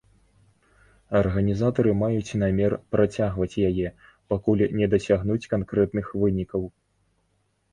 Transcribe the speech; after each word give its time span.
Арганізатары 1.19 1.91
маюць 2.03 2.35
намер 2.43 2.71
працягваць 2.95 3.59
яе, 3.69 3.87
пакуль 4.35 4.65
не 4.81 4.87
дасягнуць 4.95 5.49
канкрэтных 5.53 6.09
вынікаў. 6.25 6.61